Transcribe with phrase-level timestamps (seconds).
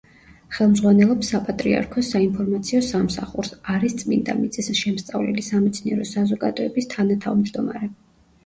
[0.59, 7.93] ხელმძღვანელობს საპატრიარქოს საინფორმაციო სამსახურს, არის „წმიდა მიწის“ შემსწავლელი სამეცნიერო საზოგადოების თანათავმჯდომარე.